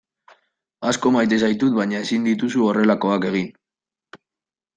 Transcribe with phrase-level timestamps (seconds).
[0.91, 3.53] Asko maite zaitut baina ezin dituzu horrelakoak egin.